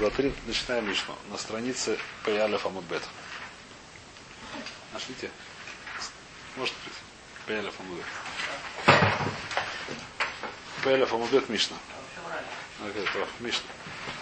[0.00, 1.14] 2-3, начинаем Мишну.
[1.30, 3.02] На странице Паялев Амудбет.
[4.94, 5.30] Нашлите?
[6.56, 6.94] Может быть.
[7.46, 8.06] Паялев Амудбет.
[10.82, 11.76] Паялев Амудбет Мишна.
[13.40, 13.66] Мишна.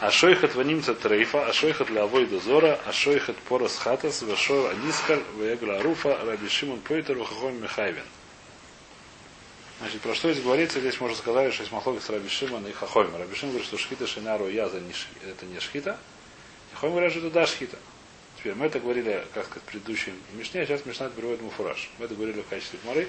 [0.00, 6.80] Ашойхат ванимца трейфа, ашойхат лавой дозора, ашойхат порос хатас, вашор анискаль, ваегла руфа, раби Шимон
[6.80, 8.04] Пойтер, вахахом Михайвен.
[9.80, 10.80] Значит, про что здесь говорится?
[10.80, 13.14] Здесь можно сказать, что есть махлоги с Раби Шимон и Хахольм.
[13.16, 14.78] Раби говорит, что шхита шинару яза
[15.24, 15.98] это не шхита.
[16.72, 17.78] И Хахольм говорит, что это да шхита.
[18.38, 21.90] Теперь мы это говорили, как сказать, в предыдущем Мишне, а сейчас Мишна приводит муфураж.
[21.98, 23.08] Мы это говорили в качестве моры,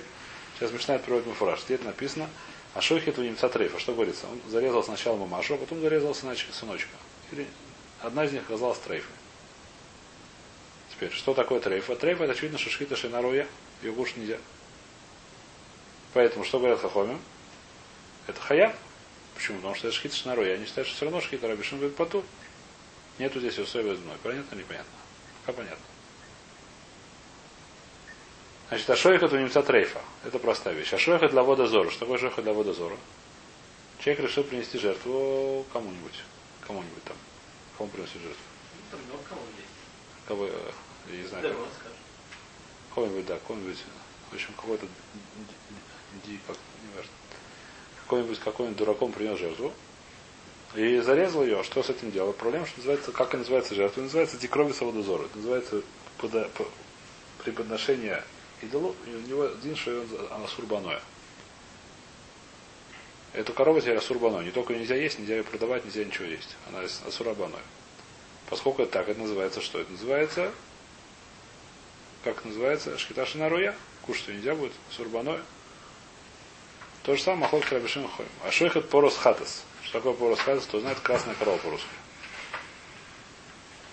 [0.58, 1.62] сейчас Мишна приводит муфураж.
[1.62, 2.30] Здесь написано,
[2.76, 3.80] а шойхит у немца трейфа.
[3.80, 4.27] Что говорится?
[4.27, 6.91] Он зарезал сначала мамашу, а потом зарезал сыночка.
[7.32, 7.48] Или
[8.02, 9.12] одна из них оказалась трейфой.
[10.91, 11.96] Теперь, что такое трейфа?
[11.96, 13.48] Трейфа это очевидно, что шхита шинаруя,
[13.82, 14.38] ее кушать нельзя.
[16.13, 17.20] Поэтому, что говорят Хахоми?
[18.27, 18.76] Это хаяв.
[19.36, 19.58] Почему?
[19.58, 20.54] Потому что это шхит шнарой.
[20.54, 22.23] Они считают, что все равно шхит рабишин будет поту.
[23.20, 24.18] Нету здесь условия зной.
[24.23, 24.91] Понятно или непонятно?
[25.45, 25.85] Пока понятно.
[28.70, 30.02] Значит, ашойхат у немца трейфа.
[30.24, 30.93] Это простая вещь.
[30.93, 31.90] Ашойхат для вода зора.
[31.90, 32.98] Что такое ашойхат для вода зора?
[33.99, 36.24] Человек решил принести жертву кому-нибудь.
[36.62, 37.18] Кому-нибудь там.
[37.77, 38.43] Кому приносит жертву?
[40.27, 40.71] Кого, э,
[41.12, 41.55] я не знаю.
[42.93, 43.77] Кого-нибудь, да, кого-нибудь.
[44.30, 44.85] В общем, какой-то
[48.02, 49.74] Какой-нибудь какой-нибудь дураком принес жертву.
[50.76, 51.63] И зарезал ее.
[51.63, 52.38] Что с этим делать?
[52.38, 54.02] Проблема, что называется, как и называется жертва?
[54.02, 55.26] Называется дикрови саводозора.
[55.26, 55.82] Это называется
[56.18, 56.65] пода, по,
[57.43, 58.24] преподношение
[58.62, 58.96] идолу.
[59.07, 61.02] И у него один, что она сурбаное.
[63.34, 64.46] Эту корову теперь асурбаной.
[64.46, 66.56] Не только нельзя есть, нельзя ее продавать, нельзя ничего есть.
[66.68, 67.59] Она асурабаной.
[68.50, 69.80] Поскольку это так, это называется что?
[69.80, 70.52] Это называется,
[72.24, 73.75] как называется, шкиташи наруя.
[74.02, 75.40] Кушать нельзя будет, сурбаной.
[77.09, 78.29] То же самое Махлок Рабишим Хойм.
[78.46, 79.63] А шойхат порос хатас.
[79.81, 81.88] Что такое порос хатас, то знает красная корова по-русски.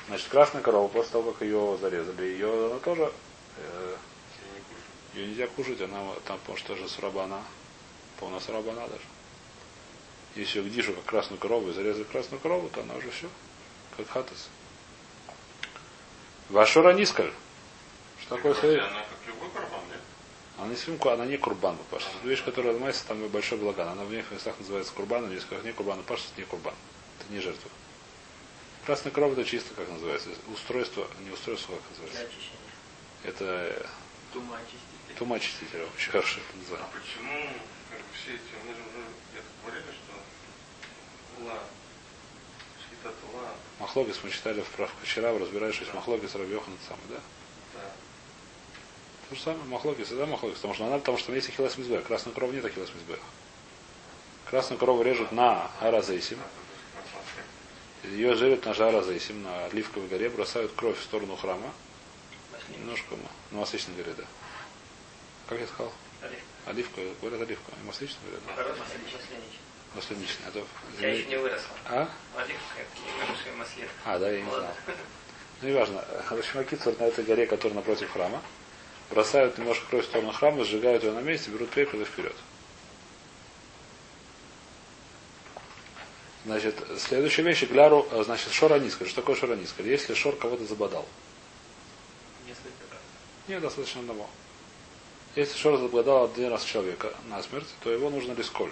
[0.09, 3.11] Значит, красная корова, после того, как ее зарезали, ее она тоже
[3.57, 3.97] э,
[5.15, 7.43] ее нельзя кушать, она там, потому что тоже сурабана.
[8.21, 9.05] Полная сурабана даже.
[10.35, 13.31] Если ее гдишу, как красную корову, и зарезали красную корову, то она уже все,
[13.97, 14.51] как хатас.
[16.51, 17.33] Вашора нискаль.
[18.21, 20.01] Что такое Она как любой карбан, нет?
[20.59, 22.07] Она не свимку, она не курбан паша.
[22.19, 23.89] Это вещь, которая занимается там большой благан.
[23.89, 26.75] Она в некоторых местах называется курбаном, здесь как не курбан, паша не курбан.
[27.21, 27.71] Это не жертва.
[28.87, 30.31] Красная корова это чисто, как называется.
[30.53, 32.37] Устройство, не устройство, как называется.
[33.25, 33.87] Это
[34.33, 35.17] Тума очиститель.
[35.19, 35.87] тума очистителя.
[35.97, 37.49] Очень хорошо это А почему
[37.91, 41.59] как бы, все эти, мы же уже где-то говорили, что ла,
[42.81, 43.51] шхита тула,
[43.81, 47.21] Махлогис мы читали в прав вчера, разбирали, что есть Махлогис Рабьехан самый, да?
[49.29, 52.05] То же самое Махлогис, да, Махлогис, потому что она, потому что есть ахиллес мизбех.
[52.05, 53.19] Красную корову нет ахиллес мизбех.
[54.49, 56.39] Красную корову режут на аразейсим.
[58.05, 61.73] Ее жарят на жаразейсим, на оливковой горе, бросают кровь в сторону храма.
[62.79, 63.17] Немножко
[63.51, 64.25] на Масличной горе, да.
[65.49, 65.93] Как я сказал?
[66.67, 67.73] Оливка, говорят оливка.
[67.81, 68.85] И масличная говорят, да.
[69.95, 70.49] Масляничная.
[70.49, 70.65] Это...
[71.01, 71.71] Я еще не выросла.
[71.87, 72.09] А?
[72.37, 73.89] Оливка это небольшой маслин.
[74.05, 74.75] А, да, я не знал.
[75.63, 76.05] Ну, неважно.
[76.29, 78.43] В общем, Акицур на этой горе, которая напротив храма,
[79.11, 82.35] бросают немножко кровь в сторону храма, сжигают ее на месте, берут пепел и вперед.
[86.47, 89.09] Значит, следующая вещь, гляру, э, значит, шора низкая.
[89.09, 89.85] Что такое шора низкая?
[89.87, 91.05] Если шор кого-то забодал.
[92.47, 93.01] Несколько раз.
[93.49, 94.29] Нет, достаточно одного.
[95.35, 98.71] Если шор забодал один раз человека на смерть, то его нужно лисколь.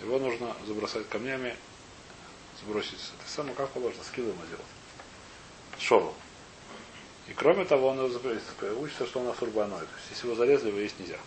[0.00, 1.54] Его нужно забросать камнями,
[2.62, 2.94] сбросить.
[2.94, 4.64] Это самое как положено, скилл ему делать.
[5.78, 6.14] Шору.
[7.28, 9.78] И кроме того, он учится, что он асурбаной.
[9.80, 11.18] То есть, если его зарезали, его есть нельзя.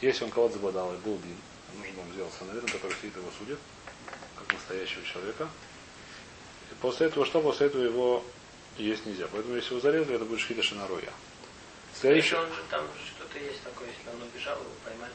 [0.00, 1.36] Если он кого-то забодал и был бин,
[1.76, 3.58] нужно ему сделать наверное, который сидит его судит,
[4.38, 5.48] как настоящего человека.
[6.70, 7.40] И после этого что?
[7.40, 8.24] После этого его
[8.78, 9.26] есть нельзя.
[9.32, 11.10] Поэтому если его зарезали, это будет шхита шинаруя.
[12.00, 12.34] Следующий.
[12.34, 15.12] он же там что-то есть такое, если он убежал, его поймали.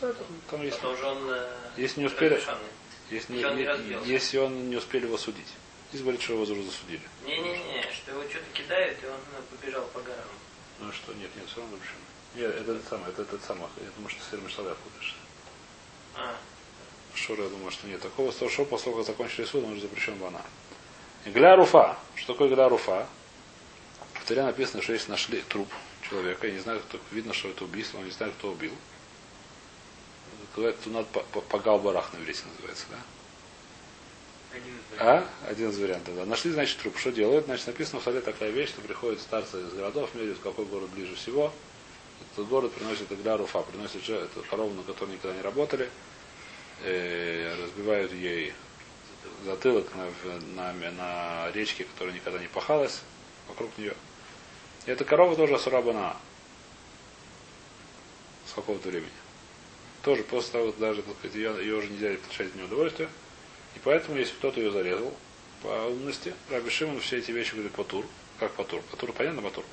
[0.00, 0.14] там.
[0.50, 2.58] Там есть, Потом же он э, Если не успели- разрешенный.
[3.10, 5.46] если, не- не если он не успели его судить.
[5.90, 7.02] Здесь говорит, что его засудили.
[7.24, 10.28] Не-не-не, что его что-то кидают, и он э, побежал по горам.
[10.80, 12.00] Ну что, нет, нет, все равно запрещено.
[12.34, 13.68] Нет, это этот самый, это этот самый.
[13.76, 15.16] Я думаю, что Сер Мишлаве путаешь.
[16.16, 16.36] А,
[17.14, 18.00] Шура, я думаю, что нет.
[18.02, 20.42] Такого что после того, как закончили суд, он уже запрещен бана.
[21.24, 21.98] Гля руфа.
[22.14, 23.06] Что такое гля руфа?
[24.14, 25.68] В Таре написано, что если нашли труп
[26.08, 28.72] человека, я не знаю, кто, видно, что это убийство, но не знаю, кто убил.
[30.54, 31.06] Говорят, тут надо
[31.48, 32.98] погал барах на называется, да?
[34.98, 35.26] А?
[35.48, 36.24] Один из вариантов, да.
[36.24, 36.96] Нашли, значит, труп.
[36.98, 37.46] Что делают?
[37.46, 41.14] Значит, написано в Сале такая вещь, что приходят старцы из городов, меряют, какой город ближе
[41.14, 41.52] всего.
[42.32, 45.88] Этот город приносит для руфа, приносит эту корову, на которой никогда не работали,
[46.82, 48.54] э, разбивают ей
[49.44, 53.02] затылок на, на, на речке, которая никогда не пахалась
[53.48, 53.94] вокруг нее.
[54.86, 56.16] И эта корова тоже асурабана.
[58.46, 59.10] С какого-то времени.
[60.02, 63.08] Тоже после того, даже так сказать, ее, ее уже нельзя получать от нее удовольствие.
[63.76, 65.14] И поэтому, если кто-то ее зарезал,
[65.62, 68.04] по умности, Раби все эти вещи говорит Патур.
[68.40, 68.82] Как Патур?
[68.90, 69.64] Патур, понятно, Патур?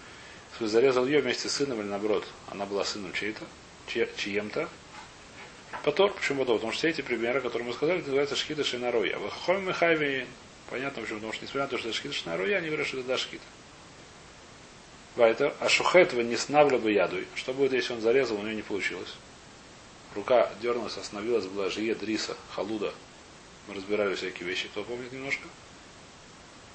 [0.54, 3.44] Если зарезал ее вместе с сыном или наоборот, она была сыном чьей-то,
[3.88, 4.70] чьем-то,
[5.84, 6.56] Потор, почему потор?
[6.58, 9.18] Потому что все эти примеры, которые мы сказали, называются шхита шинаруя.
[9.18, 10.28] Выходим мы хайви.
[10.70, 13.08] Понятно почему, потому что несмотря на то, что это шхита шинаруя, они говорят, что это
[13.08, 13.44] да шхита.
[15.16, 17.28] Вайтер, а шухетва не снавля бы ядуй.
[17.36, 19.14] Что будет, если он зарезал, у него не получилось?
[20.16, 22.94] Рука дернулась, остановилась, была жие, дриса, халуда.
[23.68, 25.48] Мы разбирали всякие вещи, кто помнит немножко?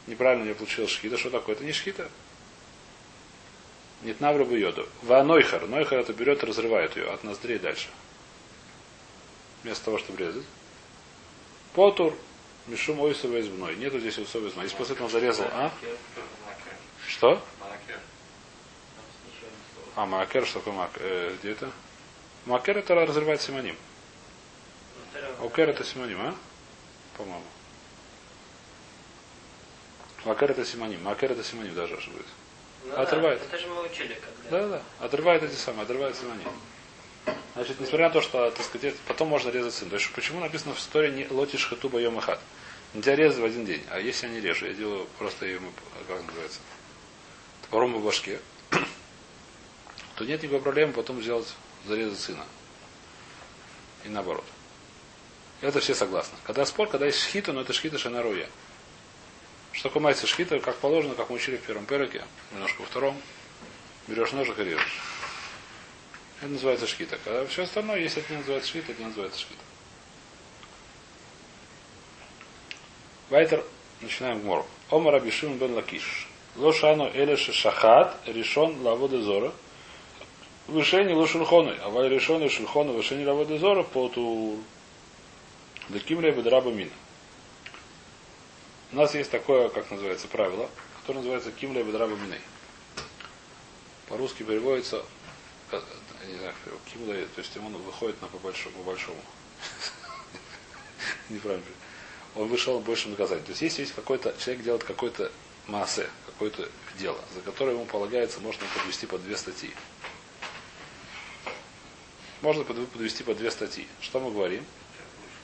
[0.07, 1.19] Неправильно не получилось шхита.
[1.19, 1.55] Что такое?
[1.55, 2.11] Это не шхита.
[4.03, 4.89] Нет навру бы йоду.
[5.03, 5.65] Ва нойхар.
[5.65, 7.89] Это берет и разрывает ее от ноздрей дальше
[9.63, 10.45] вместо того, чтобы резать.
[11.75, 12.15] Потур,
[12.67, 13.77] Мишум Ойсова избной.
[13.77, 14.65] Нету здесь Ойсова избной.
[14.65, 15.73] Если после этого зарезал, а?
[17.07, 17.43] Что?
[19.97, 21.03] А, Маакер, что такое Маакер?
[21.03, 21.71] Э, где это?
[22.47, 23.77] Маакер это разрывает симоним.
[25.43, 26.35] Окер это симоним, а?
[27.19, 27.45] По-моему.
[30.25, 31.03] Макер это симоним.
[31.03, 32.33] Макер это симоним даже ошибается.
[32.85, 33.41] Ну, отрывает.
[33.41, 34.51] Да, это же мы учили когда.
[34.51, 35.05] Да, да.
[35.05, 36.49] Отрывает эти самые, отрывает симоним.
[37.55, 39.91] Значит, несмотря на то, что, так сказать, потом можно резать сын.
[39.91, 42.41] То есть, почему написано в истории не лотиш хатуба йом хат?
[42.95, 43.83] Нельзя резать в один день.
[43.91, 45.71] А если я не режу, я делаю просто ему,
[46.07, 46.61] как называется,
[47.63, 48.41] топором по башке,
[50.15, 51.53] то нет никакой проблемы потом сделать,
[51.87, 52.45] зарезать сына.
[54.05, 54.45] И наоборот.
[55.61, 56.39] Это все согласны.
[56.45, 58.49] Когда спор, когда есть шхита, но это шхита шанаруя.
[59.73, 63.17] Что такое мается шхита, как положено, как мы учили в первом переке, немножко во втором,
[64.07, 65.01] берешь ножик и режешь.
[66.41, 67.19] Это называется шкита.
[67.25, 69.61] Когда все остальное, если это не называется шкита, это не называется шкита.
[73.31, 73.65] Вайтер,
[74.01, 74.65] начинаем гмору.
[74.91, 76.29] Омар Абишим бен Лакиш.
[76.55, 79.53] Лошану элеше шахат решен лаводы зора.
[80.69, 81.77] Вышени лошульхоны.
[81.83, 84.78] А валь решен шульхону вышени лаводы зора поту Даким
[85.91, 86.91] лебе драба мина.
[88.93, 90.71] У нас есть такое, как называется, правило,
[91.01, 92.41] которое называется ким лебе драба миной.
[94.09, 95.05] По-русски переводится
[95.73, 96.55] я не знаю,
[96.93, 98.77] кимла, то есть он выходит на по большому.
[98.79, 99.21] По большому.
[101.29, 101.65] Неправильно.
[102.35, 103.43] Он вышел на большем наказании.
[103.43, 105.31] То есть если есть какой-то, человек делает какой-то
[105.67, 106.69] массе, какое-то
[106.99, 109.73] дело, за которое ему полагается, можно подвести под две статьи.
[112.41, 113.87] Можно подвести под две статьи.
[114.01, 114.65] Что мы говорим?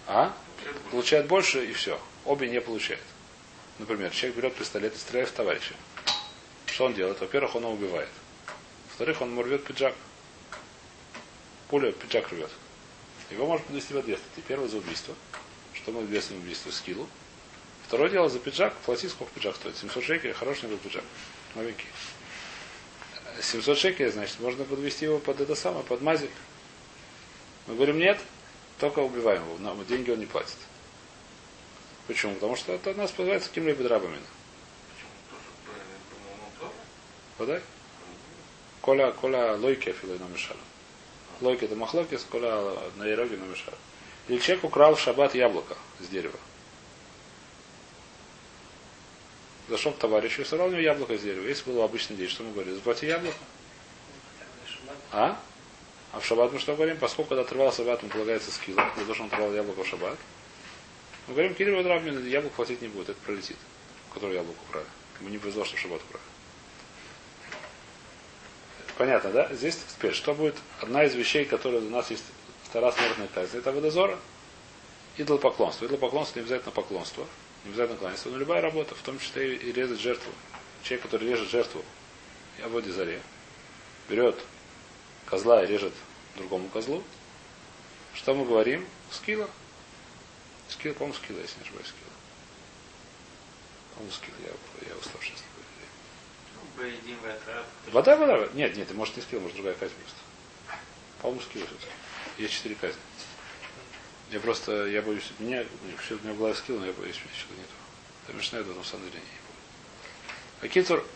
[0.06, 0.34] А?
[0.90, 2.00] Получает больше и все.
[2.24, 3.02] Обе не получает.
[3.78, 5.74] Например, человек берет пистолет и стреляет в товарища.
[6.66, 7.20] Что он делает?
[7.20, 8.08] Во-первых, он его убивает.
[8.88, 9.94] Во-вторых, он рвет пиджак
[11.74, 12.50] пуля пиджак рвет.
[13.32, 14.16] Его можно подвести в статьи.
[14.46, 15.12] Первое за убийство.
[15.72, 17.08] Что мы весим убийство скилу.
[17.88, 18.74] Второе дело за пиджак.
[18.86, 19.76] Плати, сколько пиджак стоит.
[19.76, 21.02] 700 шекелей, хороший был пиджак.
[21.56, 21.86] Новенький.
[23.42, 26.30] 700 шекелей, значит, можно подвести его под это самое, под мазик.
[27.66, 28.20] Мы говорим, нет,
[28.78, 29.58] только убиваем его.
[29.58, 30.56] Нам деньги он не платит.
[32.06, 32.34] Почему?
[32.34, 34.18] Потому что это нас называется каким-либо драбами.
[37.38, 37.62] Подай?
[38.80, 40.58] Коля, коля лойки афилой намешали.
[41.40, 42.54] Лойка это махлоки, сколя
[42.96, 43.74] на ероге на мешар.
[44.28, 46.38] Или человек украл в шаббат яблоко с дерева.
[49.68, 51.46] Зашел к товарищу и сорвал у него яблоко с дерева.
[51.46, 52.74] Если было обычный день, что мы говорим?
[52.74, 53.36] Заплати яблоко.
[55.12, 55.40] А?
[56.14, 56.96] А в шаббат мы что говорим?
[56.98, 60.16] Поскольку когда отрывал шаббат, ему полагается скилла, за то, что он отрывал яблоко в шаббат.
[61.26, 63.56] Мы говорим, Кирилл Драбмин яблоко платить не будет, это пролетит,
[64.12, 64.86] который яблоко украли.
[65.18, 66.24] Ему не повезло, что в шаббат украли.
[68.96, 69.52] Понятно, да?
[69.52, 72.24] Здесь теперь, что будет одна из вещей, которые у нас есть
[72.62, 74.16] вторая смертная казнь, это водозора,
[75.16, 75.86] идолопоклонство.
[75.86, 77.26] Идолопоклонство не обязательно поклонство,
[77.64, 80.30] не обязательно кланяться, но любая работа, в том числе и резать жертву.
[80.84, 81.84] Человек, который режет жертву,
[82.60, 83.20] я в заре,
[84.08, 84.36] берет
[85.26, 85.92] козла режет
[86.36, 87.02] другому козлу,
[88.14, 88.86] что мы говорим?
[89.10, 89.48] Скилла.
[90.68, 92.12] Скилла, по-моему, скилла, если не ошибаюсь, скилла.
[93.94, 95.44] По-моему, скилла, я, я услышал сейчас.
[97.92, 98.48] Вода, вода.
[98.54, 100.18] Нет, нет, может не скилл, может другая казнь просто.
[101.22, 101.66] По-моему, скилл
[102.38, 103.00] Есть четыре казни.
[104.30, 105.64] Я просто, я боюсь, меня,
[106.04, 107.72] все, у меня была скилл, но я боюсь, что-то нету.
[108.26, 110.72] Это Мишна это на самом деле не помню.
[110.72, 111.06] Акицур,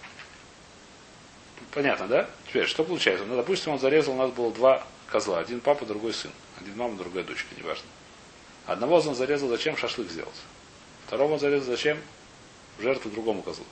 [1.73, 2.31] понятно, да?
[2.49, 3.25] Теперь, что получается?
[3.25, 5.38] Ну, допустим, он зарезал, у нас было два козла.
[5.38, 6.31] Один папа, другой сын.
[6.61, 7.87] Один мама, другая дочка, неважно.
[8.67, 10.35] Одного он зарезал, зачем шашлык сделать.
[11.07, 11.99] Второго он зарезал, зачем
[12.79, 13.65] жертву другому козлу.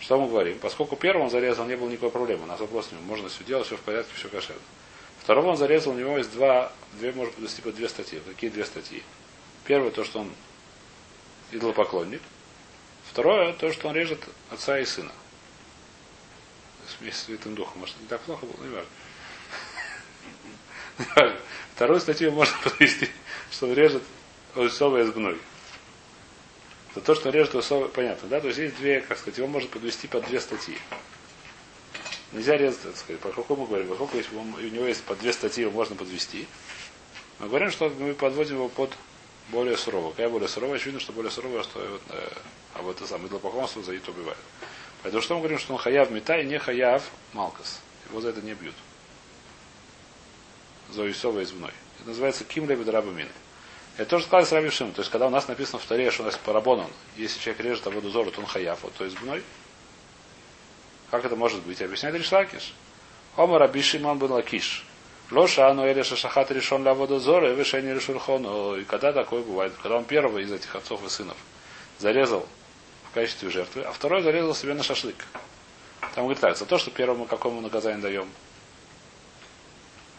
[0.00, 0.58] Что мы говорим?
[0.58, 2.44] Поскольку первым он зарезал, не было никакой проблемы.
[2.44, 4.60] У нас вопрос не можно все делать, все в порядке, все кошерно.
[5.22, 8.20] Второго он зарезал, у него есть два, две, может быть, типа две статьи.
[8.26, 9.02] Какие две статьи?
[9.64, 10.30] Первое, то, что он
[11.52, 12.20] идолопоклонник.
[13.14, 14.18] Второе, то, что он режет
[14.50, 15.12] отца и сына.
[16.98, 17.78] Вместе с Святым Духом.
[17.78, 18.74] Может, не так плохо было, не
[21.14, 21.38] важно.
[21.76, 23.08] Вторую статью можно подвести,
[23.52, 24.02] что он режет
[24.56, 25.38] Усова из гной.
[26.96, 28.40] За то, что он режет Усова, понятно, да?
[28.40, 30.76] То есть есть две, как сказать, его можно подвести под две статьи.
[32.32, 35.62] Нельзя резать, так сказать, по какому мы говорим, поскольку у него есть по две статьи,
[35.62, 36.48] его можно подвести.
[37.38, 38.90] Мы говорим, что мы подводим его под
[39.48, 40.10] более сурового.
[40.10, 40.76] Какая более суровая?
[40.76, 42.28] Очевидно, что более суровая, что вот, э,
[42.74, 44.38] а вот это самое идолопоклонство за это убивает.
[45.02, 47.80] Поэтому что мы говорим, что он хаяв мета и не хаяв малкас.
[48.08, 48.74] Его за это не бьют.
[50.90, 51.72] За Исова из мной.
[51.98, 53.30] Это называется кимля бедраба мины.
[53.96, 54.92] Это тоже сказали с Раби Шим.
[54.92, 57.86] То есть, когда у нас написано в Таре, что у нас парабонон, если человек режет
[57.86, 59.42] воду зору, то он хаяв, вот, то есть гной.
[61.10, 61.80] Как это может быть?
[61.80, 62.74] Объясняет Ришлакиш.
[63.36, 64.84] Ома Раби Шимон бен Лакиш.
[65.30, 68.80] Лоша, но или шахат решен для водозора, и вышение решурхон.
[68.80, 69.72] И когда такое бывает?
[69.82, 71.36] Когда он первый из этих отцов и сынов
[71.98, 72.46] зарезал
[73.10, 75.24] в качестве жертвы, а второй зарезал себе на шашлык.
[76.14, 78.28] Там говорит так, за то, что первому какому наказание даем?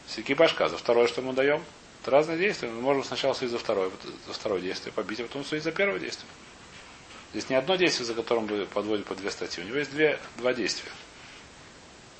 [0.07, 0.69] Сики башка.
[0.69, 1.63] За второе, что мы даем?
[2.01, 2.69] Это разные действия.
[2.69, 3.91] Мы можем сначала судить за второе,
[4.27, 6.29] за второе действие, побить, а потом судить за первое действие.
[7.31, 9.63] Здесь не одно действие, за которым бы подводим по две статьи.
[9.63, 10.91] У него есть две, два действия.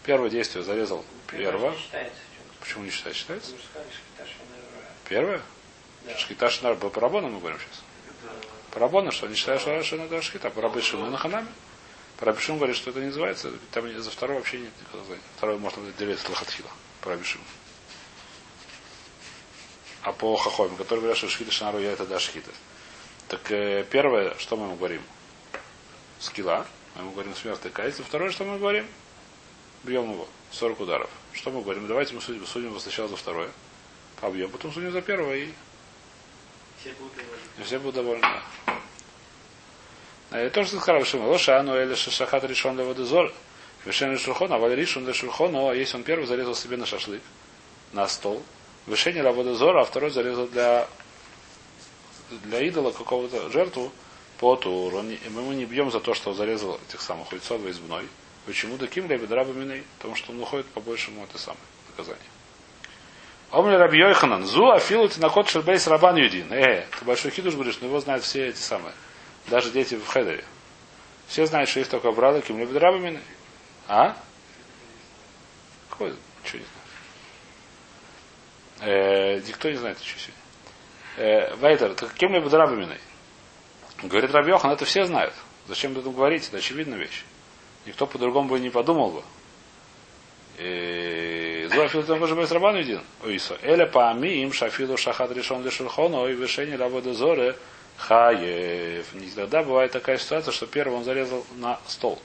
[0.04, 1.76] Первое действие зарезал первого.
[2.66, 3.22] Почему не считается?
[3.22, 3.52] Считается?
[5.08, 5.40] Первое?
[6.04, 6.18] Да.
[6.18, 7.84] Шкиташ на по парабону мы говорим сейчас.
[8.72, 10.50] Парабона, что не считают, что, что надо шкита.
[10.50, 11.48] Парабишим на ханами.
[12.18, 13.52] Парабишим говорит, что это не называется.
[13.72, 15.22] Там за второе вообще нет наказания.
[15.38, 16.70] Второе можно делить лохатхила.
[17.02, 17.42] Парабишим.
[20.02, 22.52] А по хахоме, который говорят, что шхита шнару я это да шхита.
[23.28, 25.04] Так э, первое, что мы ему говорим?
[26.20, 26.66] Скилла.
[26.96, 27.98] Мы ему говорим смертный кайц.
[28.00, 28.88] Второе, что мы говорим?
[29.86, 30.28] Бьем его.
[30.52, 31.10] 40 ударов.
[31.34, 31.88] Что мы говорим?
[31.88, 33.50] Давайте мы судим, судим его сначала за второе.
[34.20, 35.50] Побьем, потом судим за первое и
[36.80, 37.42] все будут довольны.
[37.58, 38.28] И все будут довольны.
[40.32, 41.26] Это тоже сказал Шима.
[41.26, 43.34] Лоша, ну или шахат решен для водозор.
[43.86, 47.22] Вишен шурхон, а валь решен для шурхона, а если он первый зарезал себе на шашлык,
[47.94, 48.42] на стол.
[48.88, 50.88] Вишение для водозора, а второй зарезал для
[52.32, 53.92] для идола какого-то жертву
[54.40, 55.04] по туру.
[55.04, 58.08] Мы ему не бьем за то, что зарезал этих самых хуйцов избной.
[58.46, 59.84] Почему таким лебед рабаминой?
[59.98, 62.30] Потому что он уходит по большему это самое наказание.
[63.52, 66.52] Омли Раби Йоханан, зу афилу тинакот шербейс рабан юдин.
[66.52, 68.94] Э, ты большой хидуш говоришь, но его знают все эти самые.
[69.48, 70.44] Даже дети в Хедере.
[71.28, 73.22] Все знают, что есть только брата ким лебед рабаминой.
[73.88, 74.18] А?
[75.90, 76.14] Какой?
[76.44, 76.66] Ничего не
[78.80, 79.38] знаю.
[79.38, 80.42] Э, никто не знает еще сегодня.
[81.18, 83.00] Э, Вайтер, так кем либо рабаминой?
[84.04, 85.34] Говорит Раби Йохан, это все знают.
[85.68, 86.48] Зачем об этом говорить?
[86.48, 87.24] Это очевидная вещь.
[87.86, 89.24] Никто по-другому бы не подумал бы.
[91.76, 93.02] Зуафил там тоже без рабан один.
[93.24, 93.58] Уисо.
[93.62, 97.56] Эля паами им шафилу шахат решен для шерхона и вишение работы зоры
[97.98, 99.14] хаев.
[99.14, 102.20] Никогда бывает такая ситуация, что первого он зарезал на стол,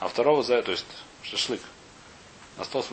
[0.00, 0.86] а второго за, то есть
[1.22, 1.60] шашлык.
[2.56, 2.84] На стол,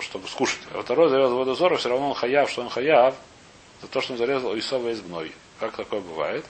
[0.00, 0.60] чтобы скушать.
[0.72, 3.16] А второй зарезал воду зоры, все равно он хаяв, что он хаяв,
[3.82, 5.02] за то, что он зарезал Исова из.
[5.58, 6.44] Как такое бывает?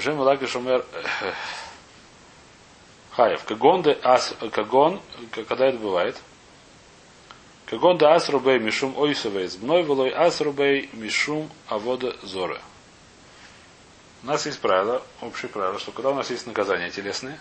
[0.00, 0.86] Уже Мулаги Шумер
[3.10, 3.44] Хаев.
[3.44, 4.98] Кагон де ас, кагон,
[5.46, 6.16] когда это бывает?
[7.66, 12.58] Кагон де ас рубей мишум ойсовей мной волой ас рубей мишум авода зоры.
[14.22, 17.38] У нас есть правило, общее правило, что когда у нас есть наказания телесные,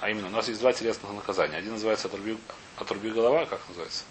[0.00, 1.58] а именно у нас есть два телесных наказания.
[1.58, 2.38] Один называется отруби,
[2.78, 4.04] отруби голова, как называется?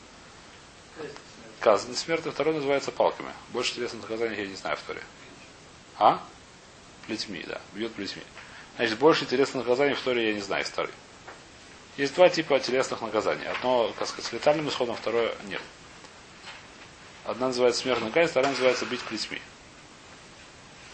[1.62, 3.34] Казнь смерти, второй называется палками.
[3.54, 5.02] Больше телесных наказаний я не знаю в Торе.
[5.98, 6.22] А?
[7.08, 7.60] Плетьми, да.
[7.74, 8.22] Бьет плетьми.
[8.76, 10.94] Значит, больше телесных наказаний в Торе я не знаю истории.
[11.98, 13.46] Есть два типа телесных наказаний.
[13.48, 15.62] Одно, как сказать, с летальным исходом, второе нет.
[17.26, 19.42] Одна называется смертная казнь, вторая называется бить плетьми.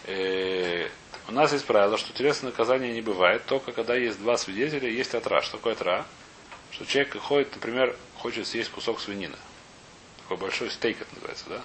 [0.06, 0.90] И э,
[1.28, 5.14] у нас есть правило, что телесное наказание не бывает, только когда есть два свидетеля, есть
[5.14, 5.42] отра.
[5.42, 6.06] Что такое отра?
[6.72, 9.38] Что человек ходит, например, хочет съесть кусок свинины.
[10.22, 11.62] Такой большой стейк это называется, да?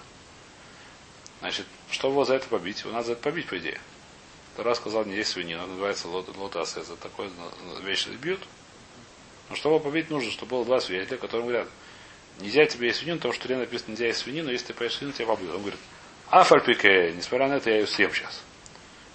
[1.40, 2.80] Значит, что его за это побить?
[2.80, 3.80] Его надо за это побить, по идее.
[4.58, 7.30] Тора сказал, не есть свинина, называется лотас, за такой
[7.84, 8.40] вещь бьют.
[9.48, 11.68] Но чтобы побить нужно, чтобы было два свидетеля, которым говорят,
[12.40, 15.16] нельзя тебе есть свинину, потому что в написано, нельзя есть свинину, если ты поешь свинину,
[15.16, 15.54] тебя побьют.
[15.54, 15.78] Он говорит,
[16.28, 18.42] афальпике, несмотря на это, я ее съем сейчас.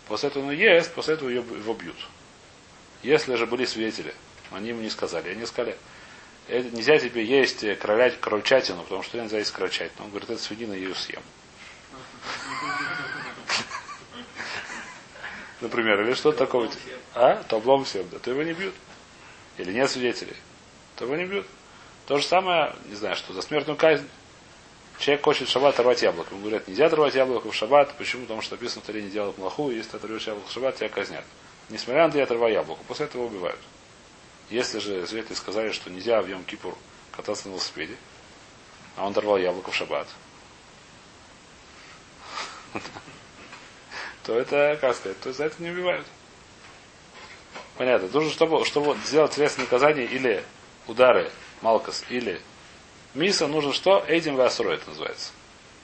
[0.07, 1.97] После этого он ест, после этого его бьют.
[3.01, 4.15] Если же были свидетели,
[4.49, 5.75] они ему не сказали, они сказали,
[6.47, 10.05] это нельзя тебе есть кролять, крольчатину, потому что нельзя есть крольчатину.
[10.05, 11.21] Он говорит, это свинина, я ее съем.
[15.63, 16.69] Например, или что-то такое.
[17.15, 17.41] А?
[17.47, 18.19] То облом всем, да.
[18.19, 18.75] То его не бьют.
[19.57, 20.35] Или нет свидетелей.
[20.97, 21.47] то его не бьют.
[22.05, 24.07] То же самое, не знаю, что за смертную казнь.
[24.99, 26.31] Человек хочет в шаббат оторвать яблоко.
[26.31, 27.95] Ему говорят, нельзя оторвать яблоко в шаббат.
[27.97, 28.23] Почему?
[28.23, 31.23] Потому что написано Таре не делать плохую, если ты оторвешь яблоко в шаббат, тебя казнят.
[31.69, 32.83] Несмотря на это, я оторвал яблоко.
[32.85, 33.59] После этого убивают.
[34.49, 36.77] Если же свидетели сказали, что нельзя в Йом Кипур
[37.13, 37.95] кататься на велосипеде,
[38.97, 40.09] а он оторвал яблоко в шаббат,
[44.23, 46.07] то это, как сказать, то за это не убивают.
[47.77, 48.07] Понятно.
[48.07, 50.43] Нужно, чтобы, чтобы сделать телесное наказание или
[50.87, 52.39] удары, малкас, или
[53.13, 54.03] миса, нужно что?
[54.07, 55.31] Эдим васрой это называется.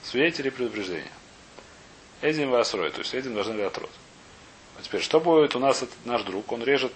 [0.04, 1.12] Свидетели предупреждения.
[2.22, 3.90] Эдим васрой, то есть эдим должны ли отрод.
[4.78, 6.52] А теперь, что будет у нас этот наш друг?
[6.52, 6.94] Он режет,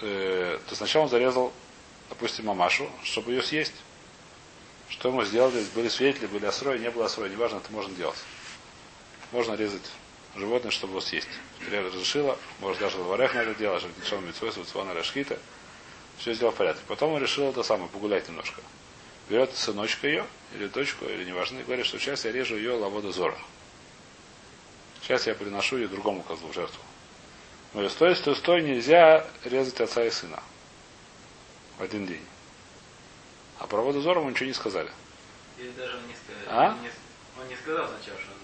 [0.00, 1.52] э, то сначала он зарезал,
[2.08, 3.74] допустим, мамашу, чтобы ее съесть.
[4.88, 5.64] Что ему сделали?
[5.74, 8.18] Были свидетели, были осрой, не было осрой, неважно, это можно делать.
[9.32, 9.82] Можно резать
[10.36, 11.28] животное, чтобы его съесть.
[11.70, 15.38] Я разрешила, может даже в варех надо делать, чтобы ничего митцвойс, вацвана рашхита.
[16.18, 16.82] Все сделал в порядке.
[16.86, 18.60] Потом он решил это самое, погулять немножко.
[19.28, 23.10] Берет сыночка ее, или дочку, или неважно, и говорит, что сейчас я режу ее лавода
[23.10, 23.38] зора.
[25.02, 26.80] Сейчас я приношу ее другому козлу в жертву.
[27.74, 30.42] Но стой, стой, стой, нельзя резать отца и сына.
[31.78, 32.24] В один день.
[33.58, 34.90] А про воду зора мы ничего не сказали.
[35.58, 36.60] Или даже он не сказал.
[36.60, 36.68] А?
[36.68, 36.90] Он, не,
[37.40, 38.43] он не сказал сначала, что он на,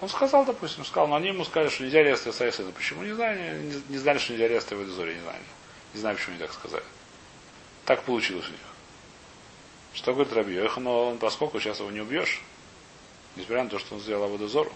[0.00, 2.70] Он сказал, допустим, сказал, но они ему сказали, что нельзя резать отца сына.
[2.70, 3.02] Почему?
[3.02, 5.40] Не знаю, не, не знали, что нельзя резать в зоре, не знаю.
[5.94, 6.84] Не знаю, почему они так сказали.
[7.84, 8.60] Так получилось у них.
[9.94, 12.42] Что говорит Раби Йохан, но он, поскольку сейчас его не убьешь,
[13.34, 14.72] несмотря на то, что он сделал водозору,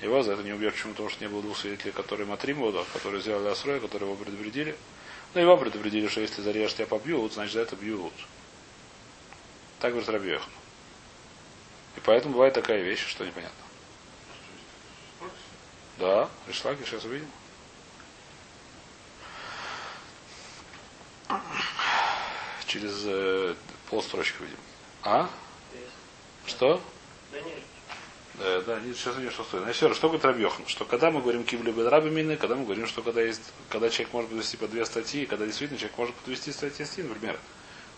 [0.00, 0.72] его за это не убьешь.
[0.72, 0.92] Почему?
[0.92, 4.76] Потому что не было двух свидетелей, которые матрим воду, которые сделали осрой, которые его предупредили.
[5.34, 8.14] Но его предупредили, что если зарежешь, тебя побьют, значит за это бьют.
[9.78, 10.38] Так говорит Раби.
[11.96, 13.67] И поэтому бывает такая вещь, что непонятно.
[15.98, 17.28] Да, Ришлаки, сейчас увидим.
[22.66, 23.54] Через э,
[23.90, 24.58] полстрочки увидим.
[25.02, 25.28] А?
[26.46, 26.80] Что?
[27.32, 27.58] Да нет.
[28.38, 29.64] Э, да, нет, сейчас увидим, что стоит.
[29.64, 30.66] Значит, что говорит Рабьехан?
[30.68, 34.12] Что когда мы говорим кивли бедраби мины, когда мы говорим, что когда есть, когда человек
[34.12, 37.38] может подвести по две статьи, когда действительно человек может подвести статьи, например,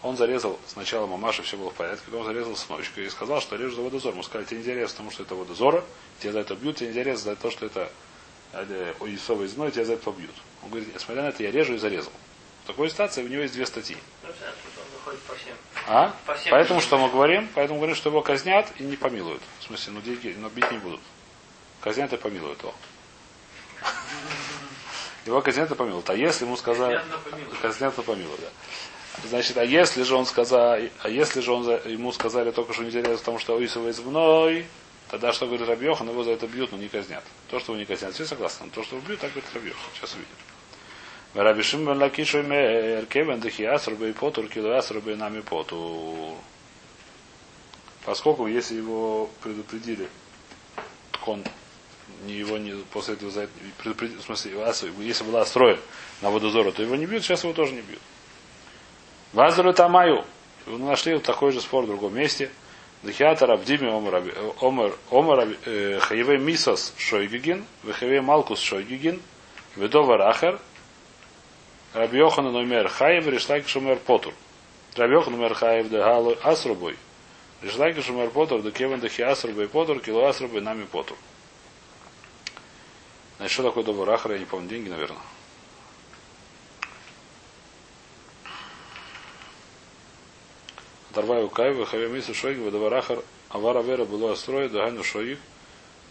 [0.02, 3.76] он зарезал сначала мамаша, все было в порядке, потом зарезал сыночка и сказал, что режу
[3.76, 4.14] за водозор.
[4.14, 5.84] Мы сказали, тебе не интересно, потому что это водозора,
[6.20, 7.92] тебя за это бьют, тебе не интересно за то, что это
[8.52, 10.34] э, Исовое зной, тебя за это побьют.
[10.62, 12.12] Он говорит, несмотря на это, я режу и зарезал.
[12.64, 13.96] В такой ситуации у него есть две статьи.
[14.22, 14.30] Ну.
[15.86, 16.14] А?
[16.50, 17.48] Поэтому что мы говорим?
[17.54, 19.42] Поэтому говорим, что его казнят и не помилуют.
[19.60, 21.00] В смысле, ну деньги, но бить не будут.
[21.80, 22.74] Казнят и помилуют его.
[25.26, 26.08] Его казнят и помилуют.
[26.08, 27.02] А если ему сказали...
[27.30, 27.58] Помилуют.
[27.60, 28.48] Казнят и помилуют, да.
[29.28, 33.02] Значит, а если же он сказал, а если же он ему сказали только, что нельзя
[33.02, 34.66] резать, потому что уисывает мной,
[35.10, 37.22] тогда что говорит Рабьехан, его за это бьют, но не казнят.
[37.50, 38.70] То, что его не казнят, все согласны.
[38.70, 39.82] То, что его бьют, так говорит Рабьехан.
[39.94, 40.30] Сейчас увидим.
[41.34, 46.34] Раби Шимон Лакишу мер кевен дехи асрубей потур кило асрубей нами потур.
[48.04, 50.08] Поскольку если его предупредили,
[51.26, 51.44] он
[52.24, 53.52] не его не после этого за это
[53.84, 54.52] в смысле,
[54.98, 55.78] если была строя
[56.20, 58.00] на водозору, то его не бьют, сейчас его тоже не бьют.
[59.32, 60.24] Вазару Тамаю.
[60.66, 62.50] Нашли вот такой же спор в другом месте.
[63.02, 69.22] Дхиата Рабдими Омар э, Хаеве Мисос Шойгигин, Вехаве Малкус Шойгигин,
[69.76, 70.60] Ведова Рахер,
[71.94, 74.34] Рабьохан номер Хаев, Решлайк Шумер Потур.
[74.96, 76.96] Рабьохан номер Хаев де Галу Асрубой.
[77.62, 81.16] Решлайк Шумер Потур, де Кевен Дехи Асрубой Потур, Кило Асрубой нами Потур.
[83.38, 85.16] Значит, что такое Доба Рахер, я не помню, деньги, наверное.
[91.10, 95.40] Оторваю Каева, Хаве Миса Шойги, Ведоварахар, Авара Вера было строя, Дагану Шоик,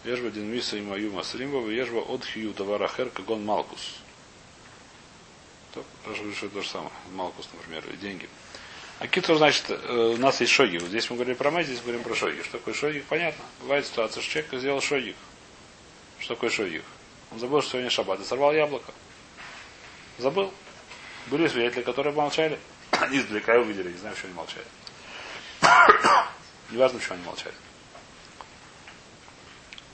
[0.04, 3.96] Ежба Дин Миса и Маю Масримба, Ежба от Хью Даварахер, Кагон Малкус.
[6.04, 6.90] Говорит, что то же самое.
[7.12, 8.28] Малкус, например, и деньги.
[8.98, 10.76] А китор, значит, э, у нас есть шоги.
[10.76, 12.42] Вот здесь мы говорили про мать, здесь говорим про шоги.
[12.42, 13.04] Что такое шогик?
[13.06, 13.42] Понятно.
[13.62, 15.16] Бывает ситуация, что человек сделал шогик.
[16.18, 16.82] Что такое шогик?
[17.30, 18.92] Он забыл, что сегодня шаббат и сорвал яблоко.
[20.18, 20.52] Забыл.
[21.28, 22.58] Были свидетели, которые молчали.
[22.90, 24.66] Они издалека увидели, не знаю, почему они молчали.
[26.70, 27.54] Неважно, почему они молчали.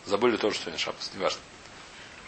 [0.04, 1.10] Забыли тоже, что не шаббат.
[1.14, 1.40] Неважно.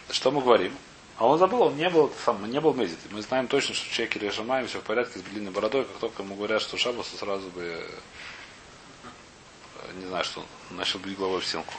[0.09, 0.75] Что мы говорим?
[1.17, 2.97] А он забыл, он не был сам, не был мезит.
[3.11, 6.23] Мы знаем точно, что человек или Шамаем все в порядке с длинной бородой, как только
[6.23, 7.89] ему говорят, что шаббат, то сразу бы э,
[9.99, 11.73] не знаю, что начал бить головой в стенку.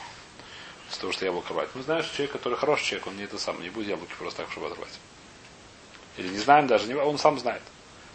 [0.89, 1.69] С того, что яблоко рвать.
[1.73, 4.43] Мы знаем, что человек, который хороший человек, он не это сам, не будет яблоки просто
[4.43, 4.99] так, чтобы оторвать.
[6.17, 7.63] Или не знаем даже, он сам знает.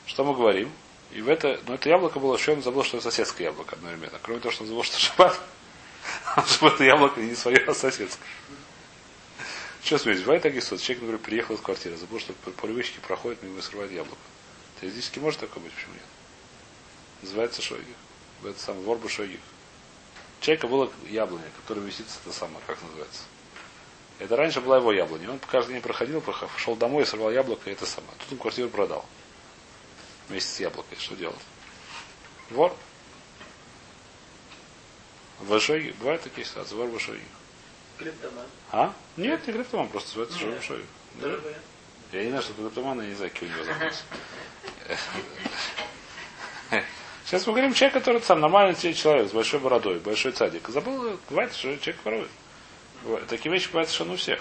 [0.06, 0.70] Что мы говорим?
[1.12, 4.18] И в это, но это яблоко было, что он забыл, что это соседское яблоко одновременно.
[4.22, 5.40] Кроме того, что он забыл, что шаббат,
[6.46, 8.26] чтобы это яблоко не свое, а соседское.
[9.82, 10.24] Что смеетесь?
[10.24, 10.84] Бывает такие ситуации.
[10.84, 14.20] Человек, например, приехал из квартиры, забыл, что по, по привычке проходит мимо и срывает яблоко.
[14.80, 16.02] Теоретически может такое быть, почему нет?
[17.22, 17.94] Называется шойгих.
[18.44, 19.40] Это самый ворбу шойгих.
[20.40, 23.22] Человека было яблоня, которое висит, это самое, как называется.
[24.18, 25.30] Это раньше была его яблоня.
[25.30, 26.22] Он каждый день проходил,
[26.56, 28.12] шел домой, сорвал яблоко, и это самое.
[28.18, 29.04] Тут он квартиру продал.
[30.28, 30.98] Вместе с яблокой.
[30.98, 31.36] Что делать?
[32.50, 32.74] Вор.
[35.40, 35.94] В Шойге.
[35.98, 36.74] Бывают такие ситуации.
[36.74, 37.24] Вор в Шойге.
[37.98, 38.46] Криптоман.
[38.72, 38.94] А?
[39.16, 40.62] Нет, не криптоман, просто называется.
[40.62, 40.86] Шойге.
[41.20, 41.62] Тоже вариант.
[42.12, 44.02] Я не знаю, что это криптоман, я не знаю, какие у него запросы.
[47.24, 50.68] Сейчас мы говорим человек, который сам нормальный человек, с большой бородой, большой цадик.
[50.68, 52.30] Забыл, бывает, что человек ворует.
[53.28, 54.40] Такие вещи бывают совершенно у всех.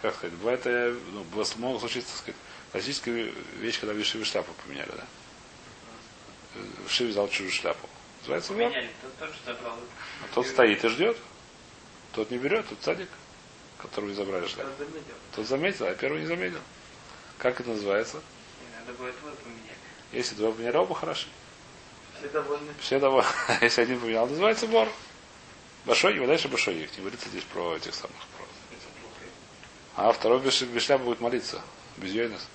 [0.00, 1.24] Как сказать, бывает, э, ну,
[1.56, 2.40] могло случиться, так сказать,
[2.72, 5.06] классическая вещь, когда в Шиве шляпу поменяли, да?
[6.86, 7.88] В Шиве взял чужую шляпу.
[8.20, 8.72] Называется вор.
[9.18, 9.78] Тот забрал.
[10.22, 11.16] А тот стоит и ждет.
[12.12, 13.08] Тот не берет, тот садик,
[13.78, 14.70] которого забрали шляпу.
[14.78, 15.14] Заметил.
[15.34, 16.60] Тот заметил, а первый не заметил.
[17.38, 18.20] Как это называется?
[18.80, 19.78] Надо будет вот поменять.
[20.12, 21.28] Если два поменяли, оба хороши.
[22.18, 22.74] Все довольны.
[22.80, 23.28] Все довольны.
[23.60, 24.88] Если один поменял, называется вор.
[25.84, 26.90] Большой, и дальше большой их.
[26.96, 28.16] Не говорится здесь про этих самых.
[28.36, 28.46] Про...
[29.96, 31.62] А второй без, без шляпы будет молиться.
[31.96, 32.46] Без йойнес.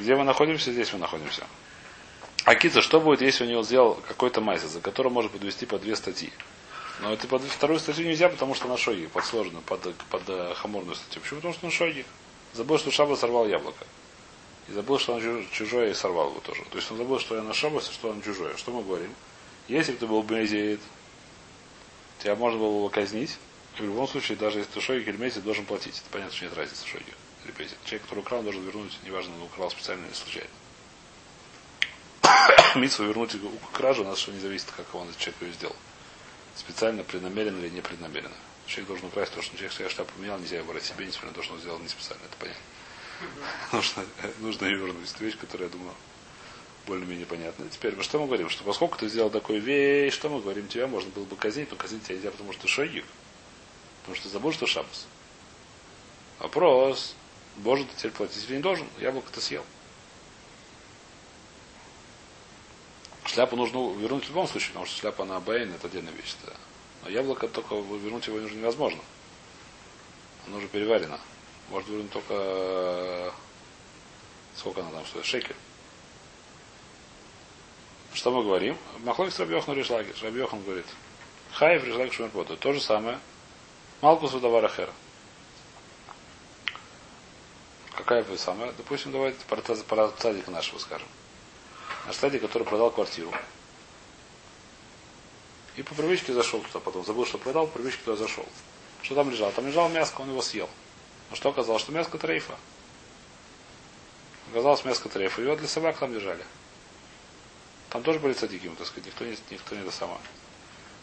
[0.00, 0.72] Где мы находимся?
[0.72, 1.46] Здесь мы находимся.
[2.44, 5.78] А Кица, что будет, если у него сделал какой-то майсер, за который может подвести по
[5.78, 6.32] две статьи?
[7.00, 10.54] Но это под вторую статью нельзя, потому что на шоги, под сложную, под, под э,
[10.54, 11.22] хаморную статью.
[11.22, 11.36] Почему?
[11.40, 12.04] Потому что на шоги.
[12.54, 13.86] Забыл, что Шаба сорвал яблоко.
[14.68, 16.62] И забыл, что он чу- чужое и сорвал его тоже.
[16.70, 18.56] То есть он забыл, что я на Шабасе, что он чужое.
[18.56, 19.14] Что мы говорим?
[19.68, 20.80] Если бы ты был Бенезиит,
[22.18, 23.36] тебя можно было бы казнить.
[23.78, 25.98] В любом случае, даже если ты шойгик или мезит, должен платить.
[25.98, 27.14] Это понятно, что нет разницы шойгик
[27.44, 27.78] или мезит.
[27.84, 30.50] Человек, который украл, должен вернуть, неважно, он украл специально или случайно.
[32.74, 33.36] Митсу вернуть
[33.72, 35.76] кражу, у нас что не зависит, как он этот человек ее сделал.
[36.56, 38.34] Специально, преднамеренно или непреднамеренно.
[38.66, 41.34] Человек должен украсть то, что человек своя шляпу поменял, нельзя его брать себе, несмотря на
[41.34, 42.22] то, что он сделал не специально.
[42.24, 42.62] Это понятно.
[43.72, 44.04] Нужно,
[44.38, 45.10] нужно ее вернуть.
[45.10, 45.92] Это вещь, которая, я думаю,
[46.86, 47.66] более-менее понятна.
[47.68, 48.48] Теперь, ну что мы говорим?
[48.48, 50.68] Что поскольку ты сделал такую вещь, что мы говорим?
[50.68, 53.04] Тебя можно было бы казнить, но казнить тебя нельзя, потому что ты шойгик.
[54.08, 55.06] Потому что забыл, что шабас.
[56.38, 57.14] Вопрос.
[57.56, 58.86] Боже, ты теперь платить или не должен?
[58.98, 59.62] Яблоко ты съел.
[63.26, 66.36] Шляпу нужно вернуть в любом случае, потому что шляпа на Бэйн это отдельная вещь.
[66.46, 66.54] Да.
[67.02, 69.02] Но яблоко только вернуть его уже невозможно.
[70.46, 71.20] Оно уже переварено.
[71.68, 73.30] Может вернуть только э,
[74.56, 75.26] сколько она там стоит?
[75.26, 75.56] Шекель.
[78.14, 78.78] Что мы говорим?
[79.00, 80.14] Махлой с Рабьехан Ришлаги.
[80.22, 80.86] Рабьехан говорит.
[81.52, 82.56] Хаев Ришлаги Шумерпоту.
[82.56, 83.18] То же самое.
[84.00, 84.92] Малкус Удавара Хера.
[87.96, 88.72] Какая бы самая?
[88.72, 91.08] Допустим, давайте про, про цадика нашего скажем.
[92.06, 93.32] Наш цадик, который продал квартиру.
[95.76, 97.04] И по привычке зашел туда потом.
[97.04, 98.46] Забыл, что продал, по привычке туда зашел.
[99.02, 99.50] Что там лежало?
[99.50, 100.70] Там лежало мяско, он его съел.
[101.30, 101.82] Но что оказалось?
[101.82, 102.56] Что мяско трейфа.
[104.52, 105.42] Оказалось мяско трейфа.
[105.42, 106.44] Его для собак там держали.
[107.90, 110.18] Там тоже были цадики, так сказать, никто не, никто не до сама.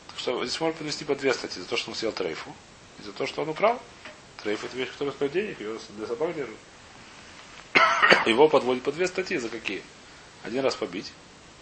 [0.08, 1.62] Так что здесь можно подвести по две статьи.
[1.62, 2.56] За то, что он съел трейфу.
[3.00, 3.82] И за то, что он украл.
[4.44, 6.56] Трейф это вещь, которая стоит денег, ее для собак держат.
[8.26, 9.38] Его подводят по две статьи.
[9.38, 9.82] За какие?
[10.44, 11.12] Один раз побить.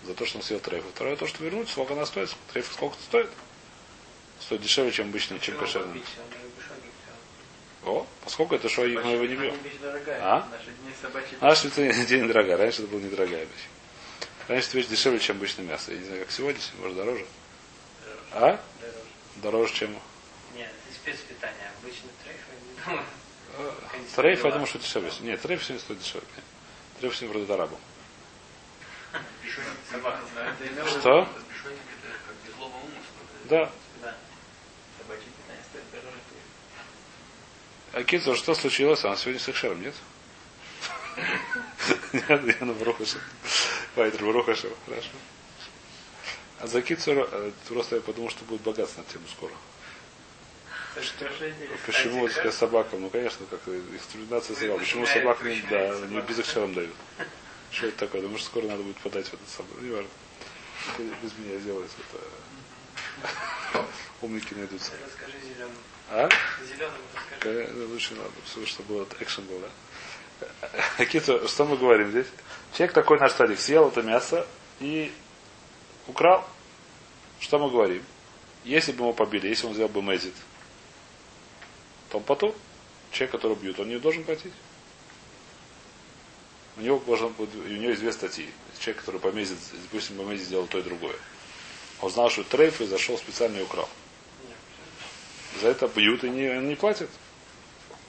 [0.03, 0.89] За то, что он съел трейфу.
[0.93, 1.69] Второе, то, что вернуть.
[1.69, 2.35] Сколько она стоит?
[2.51, 3.29] Трейф сколько стоит?
[4.41, 6.03] Стоит дешевле, чем обычный, чем кошерный.
[7.85, 9.55] О, поскольку это что мы его не бьем.
[10.21, 10.47] А?
[10.51, 11.37] Наши дни собачьи.
[11.39, 12.57] Наша это день дорогая.
[12.57, 13.67] Раньше это была недорогая вещь.
[14.47, 15.91] Раньше эта вещь дешевле, чем обычное мясо.
[15.91, 17.25] Я не знаю, как сегодня, может дороже.
[18.31, 18.39] А?
[18.41, 18.59] Дороже.
[19.37, 19.99] Дороже, чем это
[21.03, 21.71] спецпитание.
[21.81, 22.97] Обычно трейф, я не
[23.57, 23.73] думаю.
[23.91, 25.11] Конечно, трейф, я думаю, что дешевле.
[25.21, 26.27] Нет, трейф сегодня стоит дешевле.
[26.99, 27.79] Трейф сегодня продают арабам.
[30.87, 31.29] Что?
[33.49, 33.69] Да.
[34.01, 34.17] Дороже.
[37.91, 39.03] А Китсу, что случилось?
[39.03, 39.93] Она сегодня с Экшером, нет?
[42.13, 43.19] Нет, я на Брухаша.
[43.95, 44.69] Вайтер Брухаша.
[44.85, 45.09] Хорошо.
[46.59, 47.27] А за Китсу,
[47.67, 49.53] просто я подумал, что будет богатство на тему скоро.
[51.85, 53.01] Почему вот с собакам?
[53.01, 53.61] Ну, конечно, как
[53.95, 54.79] экстерминация собак.
[54.79, 56.93] Почему собак не, да, не без экшером дают?
[57.71, 58.21] Что это такое?
[58.21, 59.47] Думаю, что скоро надо будет подать в этот.
[59.79, 60.09] Ну, не важно.
[61.21, 61.97] Без меня сделается.
[62.11, 63.85] Это...
[64.21, 64.91] Умники найдутся.
[65.05, 65.77] Расскажи зеленым.
[66.09, 66.29] А?
[66.65, 67.85] Зеленым расскажи.
[67.87, 70.49] Лучше надо, чтобы- чтобы был экшен был, да?
[70.97, 72.27] Какие-то, что мы говорим здесь?
[72.75, 74.45] Человек такой наш старик съел это мясо
[74.79, 75.11] и
[76.07, 76.47] украл.
[77.39, 78.03] Что мы говорим?
[78.63, 80.33] Если бы его побили, если он сделал бы мезит,
[82.13, 82.53] то он потом.
[83.11, 84.53] Человек, который бьют, он не должен платить.
[86.77, 88.49] У него, должен у него есть две статьи.
[88.79, 91.15] Человек, который помезит, допустим, помезит сделал то и другое.
[92.01, 93.89] Он знал, что трейф и зашел специально и украл.
[95.61, 97.09] За это бьют и не, не платят.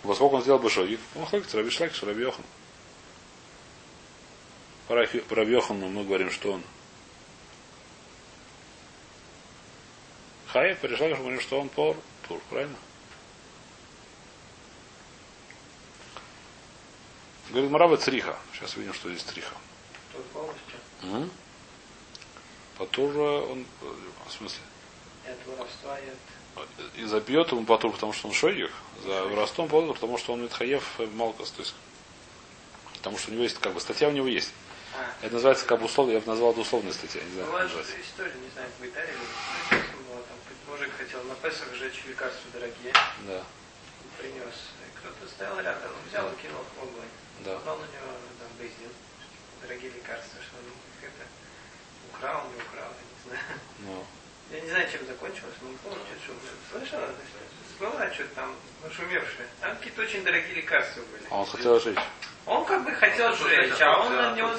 [0.02, 2.44] Поскольку он сделал бешогик, он хлопит Раби Шлакиш, Раби Йохан.
[4.88, 6.62] По Раби по Раби Йохану мы говорим, что он
[10.52, 11.96] по Раби Шлакишу говорим, что он пор,
[12.28, 12.76] тур, правильно?
[17.50, 18.36] Говорит Мараба Цриха.
[18.54, 19.54] Сейчас увидим, что здесь Цриха.
[21.02, 21.28] Угу.
[22.78, 23.66] Патур, он,
[24.26, 24.60] в смысле,
[25.26, 26.68] И от воровства, и от...
[26.96, 28.70] и забьет ему Патур, потому что он шойгих,
[29.04, 31.74] за воровством Патур, потому что он Митхаев Малкас, то есть,
[32.94, 34.50] потому что у него есть, как бы, статья у него есть.
[34.96, 37.66] А, Это называется, как бы, условно, я бы назвал это условная статья, не знаю, бывает
[37.68, 38.00] называется.
[38.00, 39.12] история, не знаю, в Италии,
[39.70, 40.36] было, там
[40.72, 42.92] мужик хотел на Песах сжечь лекарства дорогие,
[43.28, 43.42] Да,
[44.18, 44.54] принес.
[44.82, 47.08] И Кто-то стоял рядом, он взял и кинул в огонь.
[47.44, 47.54] да.
[47.58, 48.90] Попал на него там бейздин,
[49.84, 51.24] дорогие лекарства, что он их это
[52.12, 53.60] украл, не украл, я не знаю.
[53.80, 54.04] Ну,
[54.50, 56.32] Я не знаю, чем закончилось, но не помню, что
[56.70, 57.08] слышала,
[57.78, 59.46] была что-то там нашумевшая.
[59.60, 61.24] Там какие-то очень дорогие лекарства были.
[61.30, 61.98] а он хотел жить.
[62.46, 64.52] Он как бы хотел Ну, сжечь, это а он на него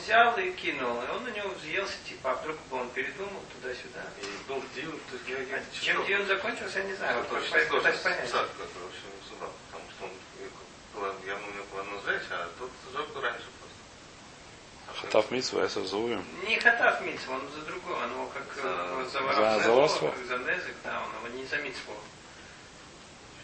[0.00, 1.02] взял и кинул.
[1.02, 4.02] И он на него взъелся, типа, а вдруг бы он передумал туда-сюда.
[4.22, 6.06] И был Дьюн, то есть я- А я- чем.
[6.06, 7.20] Дион закончился, я не знаю.
[7.28, 8.30] Очень пытаюсь сложный понять.
[8.30, 10.10] сад, который вообще не суда, потому что он
[11.04, 13.46] э, явно у него сжечь, а тот сжег раньше.
[15.02, 16.08] Хатав Митсва, я зову
[16.48, 20.08] Не Хатав Митцва, он за другое, он его как За- э, за за- за воровство?
[20.10, 21.92] как за Незик, да, он его не за Митцву.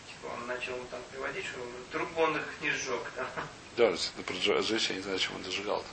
[0.09, 1.59] Типа он начал ему там приводить, что
[1.93, 3.01] трубу он их не сжег.
[3.17, 3.27] Да,
[3.77, 5.87] Да, про Джо- жечь, я не знаю, чем он зажигал-то.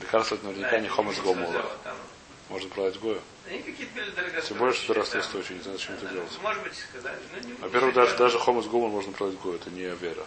[0.00, 1.48] Лекарство это наверняка Да, не гомула.
[1.50, 1.96] взяла там.
[2.48, 3.20] Можно продать гою.
[3.48, 4.48] Они какие-то были дорогостоящие.
[4.48, 6.38] Тем более, что дорогостоящие, не знаю, зачем это Да, делать.
[6.42, 7.18] Может быть, сказали.
[7.32, 10.24] но не- Во-первых, даже, даже хомес гумор можно продать гою, это не вера.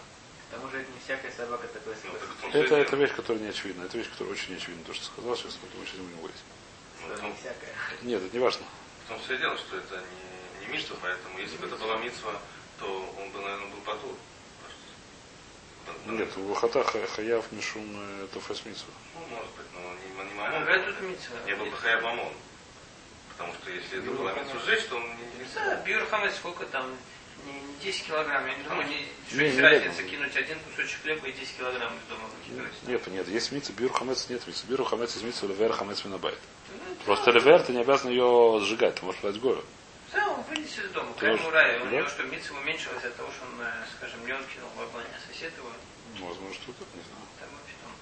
[0.48, 1.94] К тому же это не всякая собака такой
[2.42, 3.84] Ну, и Это, это вещь, которая не очевидна.
[3.84, 4.84] Это вещь, которая очень не очевидна.
[4.84, 6.36] То, что ты сказал, сейчас мы сейчас будем говорить.
[7.06, 7.74] Ну, том- не всякая.
[8.02, 8.64] Нет, это не важно.
[9.04, 10.02] В том все и дело, что это
[10.60, 12.32] не, не митсва, поэтому если бы это была митсва,
[12.78, 14.14] то он бы, наверное, был потур.
[16.06, 18.92] Нет, у Хата ха- Хаяв Мишум э, Тофес Митсва.
[19.14, 20.62] Ну, может быть, но не, не А, мамон.
[20.64, 21.36] говорят, тут Митцва.
[21.46, 22.32] Не был бы хаяв мамон.
[23.30, 26.94] Потому что если это была митсва сжечь, то он не, Да, Бьюр Хамес сколько там?
[27.52, 28.46] Не, не 10 килограмм.
[28.46, 31.56] Я не думаю, не, что Не, есть не разница кинуть один кусочек хлеба и 10
[31.56, 32.72] килограмм из дома выкидывать.
[32.86, 34.68] Нет, нет, есть митсва, бюр хамец нет митсва.
[34.68, 36.38] Бюр хамец из митсва, левер хамец минабайт.
[36.70, 39.64] Ну, Просто левер ты не обязан ее сжигать, ты можешь продать гою.
[40.12, 41.10] Да, он вынес из дома.
[41.20, 41.80] Можешь- рай.
[41.80, 44.80] У него что, митца уменьшилась от того, что он, э, скажем, не он кинул в
[44.82, 45.70] огонь, а сосед его.
[46.18, 47.24] Ну, Возможно, что так, не знаю.
[47.38, 47.92] Там вообще там.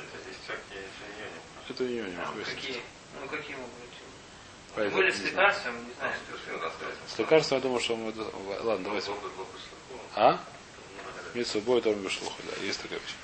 [0.00, 0.84] Это здесь всякие.
[1.68, 2.56] Это не не там хуй с ним.
[2.56, 2.80] какие,
[3.20, 3.96] ну какие могут быть?
[4.76, 6.14] Поэтому не с лекарством, не знаю.
[7.08, 8.12] С лекарством я думаю, что мы.
[8.62, 9.10] Ладно, давайте.
[10.14, 10.40] А?
[11.34, 13.14] Митсва бой тоже бешлуха, да, есть такая вещь.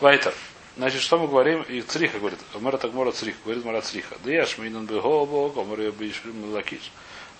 [0.00, 0.34] Вайтер.
[0.76, 1.62] Значит, что мы говорим?
[1.62, 4.16] И Цриха говорит, Мара Тагмора Цриха, говорит Мара Цриха.
[4.24, 6.90] Да я шминан бы гобо, комар я бы ишрим лакиш.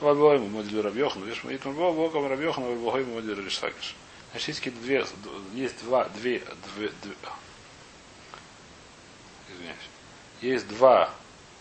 [0.01, 3.95] Вабой ему модели Рабьохан, видишь, мы итмар гобо, комар Рабьохан, вабой ему модели Ришакиш.
[4.33, 5.07] Значит, есть какие-то две,
[5.55, 6.43] есть два, две,
[6.77, 7.15] две, две,
[9.49, 9.79] извиняюсь.
[10.41, 11.11] Есть два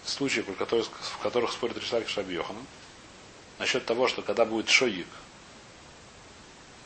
[0.05, 2.65] случая, при которых, в которых спорит Ришлакиш Рабьоханом.
[3.57, 5.07] Насчет того, что когда будет шоик,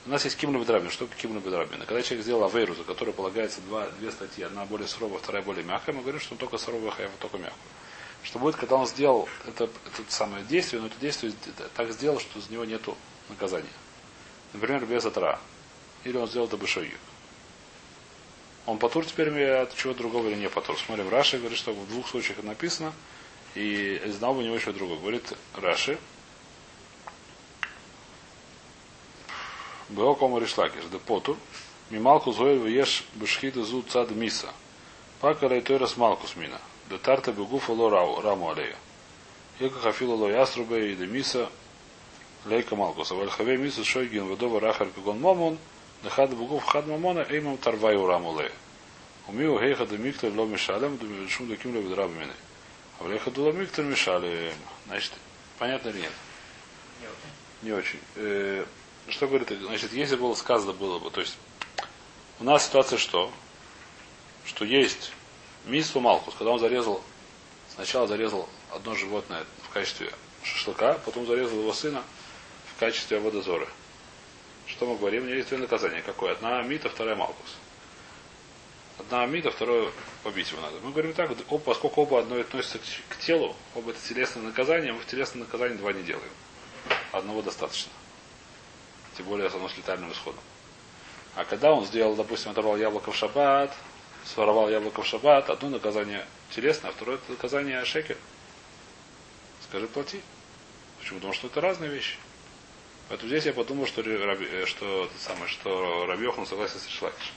[0.06, 0.89] у нас есть кимна бедрабин.
[0.89, 1.80] Что такое кимна бедрабин?
[1.86, 5.63] Когда человек сделал авейру, за которую полагается два, две статьи, одна более суровая, вторая более
[5.63, 7.62] мягкая, мы говорим, что он только суровая, хаяв, только мягкую.
[8.23, 11.34] Что будет, когда он сделал это, это самое действие, но это действие
[11.76, 12.97] так сделал, что из него нету
[13.30, 13.67] наказания.
[14.54, 15.39] Например, без отра.
[16.04, 16.99] Или он сделал это бешойик.
[18.65, 20.78] Он потур теперь от чего другого или не потур.
[20.78, 22.93] Смотрим, Раши говорит, что в двух случаях это написано,
[23.56, 24.99] и знал бы у него еще другого.
[24.99, 25.97] Говорит Раши,
[29.89, 31.38] Беокому Ришлакиш, да потур,
[31.89, 34.49] мималку зоев еш бешхида зу цад миса.
[35.19, 36.60] Пака райтойрас малкус мина.
[36.89, 37.89] Да тарта бегуфа ло
[38.21, 38.76] раму алея.
[39.60, 41.49] Илка хафила ло яструбе и да миса
[42.45, 43.13] лейка малкуса.
[43.13, 45.58] Вальхаве миса шойгин водова рахар кагон момон,
[46.03, 48.51] да хада бегуф хад мамона, эймам тарваю раму лея.
[49.27, 52.33] Умию гейха да миктор ло мишалем, шум да кимле бедраба мины.
[52.99, 54.53] А влеха да ло миктор мишалем.
[54.87, 55.13] Значит,
[55.57, 56.11] понятно или нет?
[57.61, 57.99] Не очень.
[58.15, 58.65] Э,
[59.07, 61.37] что говорит, значит, если было сказано было бы, то есть
[62.39, 63.31] у нас ситуация что?
[64.45, 65.13] Что есть
[65.65, 67.01] Мису Малкус, когда он зарезал,
[67.73, 70.11] сначала зарезал одно животное в качестве
[70.43, 72.03] шашлыка, потом зарезал его сына
[72.75, 73.67] в качестве водозора.
[74.67, 75.23] Что мы говорим?
[75.23, 76.02] У него есть две наказания.
[76.02, 76.34] Какое?
[76.34, 77.58] Одна Амита, вторая Малкус.
[78.99, 79.91] Одна Амита, второе
[80.23, 80.78] побить его надо.
[80.84, 82.78] Мы говорим так, оба, поскольку оба одно относятся
[83.10, 86.32] к, телу, оба это телесное наказание, мы в телесное наказание два не делаем.
[87.12, 87.91] Одного достаточно.
[89.17, 90.41] Тем более оно с летальным исходом.
[91.36, 93.76] А когда он сделал, допустим, оторвал яблоко в шаббат,
[94.26, 98.17] своровал яблоко в шаббат, одно наказание телесное, а второе наказание шекер.
[99.67, 100.21] Скажи, плати.
[100.99, 101.19] Почему?
[101.19, 102.17] Потому что это разные вещи.
[103.09, 107.35] Поэтому здесь я подумал, что, э, что, самое, что Рабьехан согласен с Ришлакишем.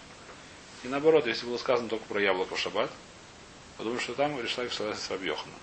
[0.84, 2.90] И наоборот, если было сказано только про яблоко в шаббат,
[3.76, 5.54] подумаю, что там Ришлакиш согласен с Рабьеханом.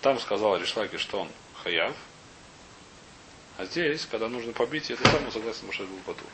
[0.00, 1.28] Там сказал Ришлакиш, что он
[1.62, 1.96] хаяв,
[3.58, 6.28] а здесь, когда нужно побить, это сам согласен, это был потур.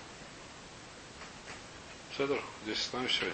[2.12, 3.32] Все, здесь с нами все.